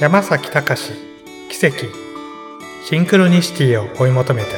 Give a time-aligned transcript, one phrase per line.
[0.00, 0.92] 山崎隆
[1.50, 1.86] 奇跡
[2.84, 4.50] シンクロニシティを追い求めて。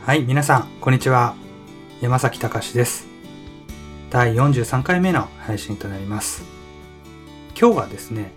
[0.00, 1.34] はい皆さんこんにちは。
[2.00, 3.06] 山崎隆です。
[4.08, 6.44] 第43回目の配信となります。
[7.54, 8.32] 今日はですね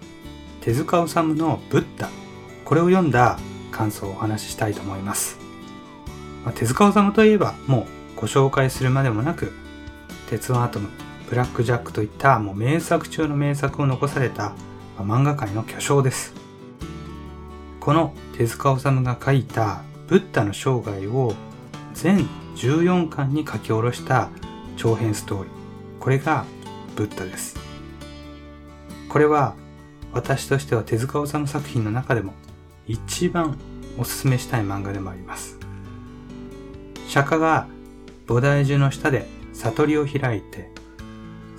[0.60, 2.10] 手塚治虫のブッダ。
[2.66, 3.40] これを読んだ
[3.72, 5.38] 感想をお話ししたいと思います、
[6.44, 7.88] まあ、手塚治虫といえばも
[8.18, 9.54] うご紹介するまでもなく
[10.30, 10.90] 鉄腕アトム
[11.30, 14.54] ブラック・ジャックといったもう名作中の名作を残された、
[14.98, 16.34] 漫画界の巨匠です。
[17.80, 21.34] この手塚治虫が書いたブッダの生涯を
[21.94, 24.30] 全14巻に書き下ろした
[24.78, 25.54] 長編ストーリー。
[26.00, 26.46] これが
[26.96, 27.58] ブッダです。
[29.10, 29.56] これは
[30.14, 32.34] 私としては手塚治虫作品の中でも
[32.88, 33.58] 一番
[33.98, 35.58] おすすめしたい漫画でもあります。
[37.08, 37.68] 釈迦が
[38.28, 40.70] 菩提樹の下で悟りを開いて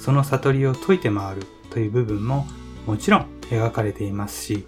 [0.06, 2.46] その悟りを解いて回るという部分も
[2.86, 4.64] もちろん描かれていますし、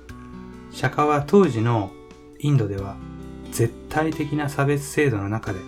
[0.73, 1.93] 釈迦は当時の
[2.41, 2.97] インドでは
[3.53, 5.61] 絶対的な差別制度の中で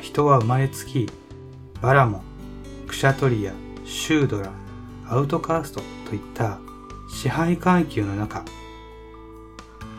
[0.00, 1.08] 人は生まれつき
[1.80, 2.22] バラモン、
[2.88, 3.52] クシャトリア、
[3.84, 4.50] シュードラ、
[5.06, 6.58] アウトカーストといった
[7.08, 8.44] 支配階級の中、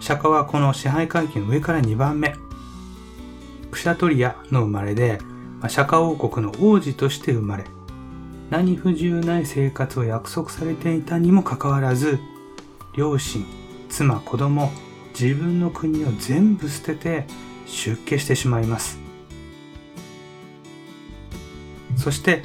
[0.01, 2.35] 釈迦はこの支配階級の上から2番目、
[3.71, 5.19] クシャトリアの生まれで、
[5.69, 7.63] 釈迦王国の王子として生まれ、
[8.49, 12.19] 何不自由ない生活を約束されていたにもかかわらず、
[12.95, 13.45] 両親、
[13.89, 14.71] 妻、子供、
[15.19, 17.27] 自分の国を全部捨てて
[17.67, 18.99] 出家してしまいます。
[21.95, 22.43] そして、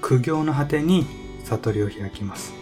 [0.00, 1.06] 苦行の果てに
[1.44, 2.52] 悟りを開きます。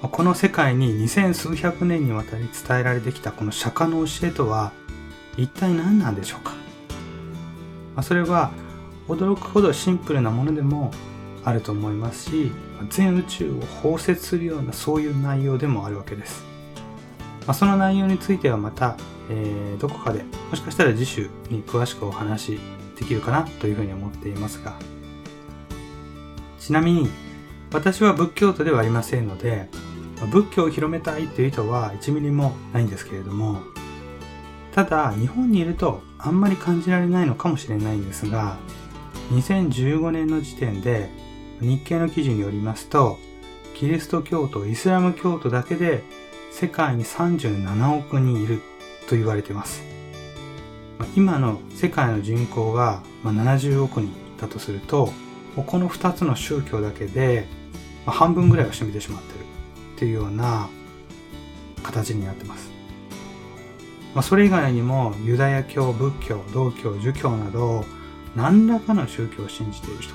[0.00, 4.72] この世界に二千数百年にわたり伝えられてきたこの釈迦の教えとは
[5.38, 6.40] 一体何なんでしょう
[7.96, 8.02] か？
[8.02, 8.50] それは
[9.08, 10.90] 驚くほどシンプルなものでも
[11.44, 12.52] あると思いますし
[12.90, 16.44] 全宇宙を包摂するようなそういう内容でもあるわけです、
[17.46, 18.96] まあ、その内容についてはまた、
[19.30, 22.60] えー、どこかでもしかしたら次週に詳しくお話し
[22.98, 24.78] できるかなというふうに思っていますが。
[26.64, 27.10] ちなみに
[27.74, 29.68] 私は仏教徒ではありませんので
[30.30, 33.60] 仏教を広めたいという意図は1ミリもないんですけれども
[34.72, 38.56] ただ日本にいるとあんまり感じられないのかもしれないんですが
[39.30, 41.08] 2015年の時点で
[41.60, 43.18] 日経の記事によりますと、
[43.74, 46.02] キリスト教徒、イスラム教徒だけで
[46.52, 48.60] 世界に37億人いる
[49.08, 49.82] と言われています。
[51.16, 55.12] 今の世界の人口が70億人だとすると、
[55.56, 57.46] この2つの宗教だけで
[58.06, 59.38] 半分ぐらいを占めてしまってる
[59.96, 60.68] っていうような
[61.82, 62.70] 形になってます。
[64.22, 67.84] それ以外にもユダヤ教、仏教、道教、儒教など
[68.36, 70.14] 何らかの宗教を信じている人、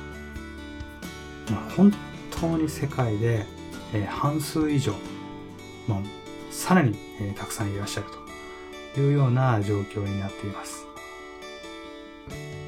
[1.52, 1.92] まあ、本
[2.32, 3.46] 当に世界で、
[3.94, 4.94] えー、半数以上、
[5.88, 6.00] まあ、
[6.52, 8.08] さらに、えー、たくさんいらっしゃる
[8.94, 10.86] というような状況になっています。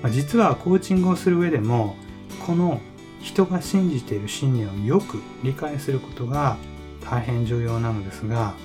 [0.01, 1.95] まあ、実はコーチングをする上でも
[2.45, 2.81] この
[3.21, 6.57] 人が信じている信念をよく理解することが
[7.03, 8.55] 大変重要なのですが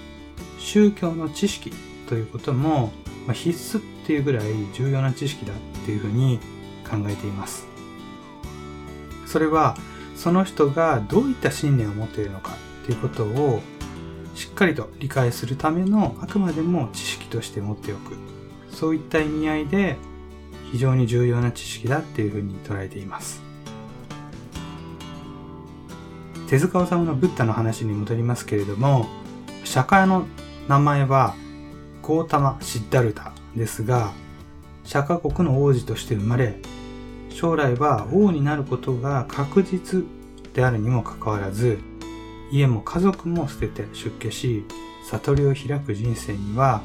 [0.58, 1.72] 宗教の知識
[2.08, 2.91] ということも
[3.32, 6.41] 必須っていうぐらい重要な知識だっていうふうに
[6.86, 7.66] 考えています。
[9.26, 9.76] それは
[10.14, 13.60] その人がどういった信念を持っているのかということを
[14.34, 18.16] しっかりと理解するためのあくまでも知識として持っておく
[18.70, 19.97] そういった意味合いで
[20.72, 23.42] 非常に重要な知識だっていうふうに捉えています
[26.48, 29.06] 手塚治虫のブッダの話に戻りますけれども
[29.64, 30.26] 釈迦の
[30.68, 31.34] 名前は
[32.03, 34.12] ゴータマ・シッダルタですが
[34.84, 36.56] 釈迦国の王子として生まれ
[37.36, 40.04] 将来は王になることが確実
[40.54, 41.78] であるにもかかわらず、
[42.50, 44.64] 家も家族も捨てて出家し、
[45.04, 46.80] 悟りを開く人生には、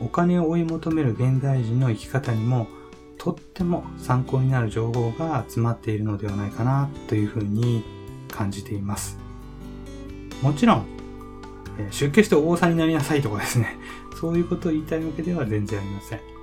[0.00, 2.66] お金を追い求める現代人の生き方にも
[3.16, 7.84] とっても参考になる情報が詰まっているのではないかなというふうに
[8.32, 9.18] 感じています。
[10.42, 10.86] もちろん、
[11.92, 13.78] 出家して王さんになりなさいとかですね、
[14.20, 16.33] そういうことを言いたいわけでは全然ありません。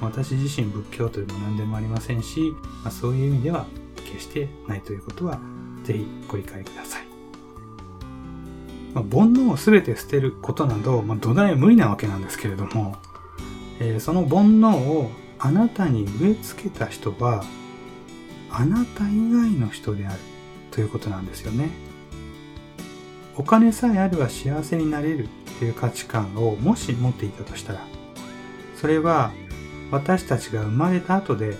[0.00, 3.66] 私自身仏教というも何でもありませんし、まあ、そういう意味では
[4.04, 5.40] 決してないということは
[5.84, 7.06] ぜひご理解ください。
[8.94, 12.96] まあ、煩悩を全て捨てることなど、まあ、土台無理なわけなんですけれども、
[13.78, 17.44] えー、その煩悩をあなたに植え付けた人は
[18.50, 20.18] あなた以外の人である
[20.70, 21.68] ということなんですよね。
[23.36, 25.28] お金さえあれば幸せになれる
[25.58, 27.80] という価値観をもし持っていたとしたら、
[28.76, 29.32] それは
[29.90, 31.56] 私たちが生まれた後で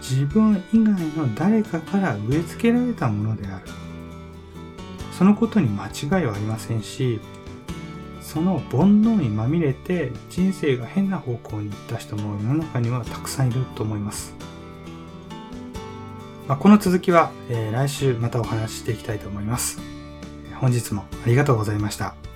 [0.00, 3.66] 自分以外の誰かから植え付けられたものである。
[5.12, 7.20] そのことに間違いはありませんし、
[8.20, 14.34] その煩悩にまみれて人生が変な方向に行った人も世の中にはたくさんいると思います。
[16.48, 19.78] まあ、この続きは、えー、来週またお話ししていきたいと思います。
[20.60, 22.29] 本日もありがとうございました。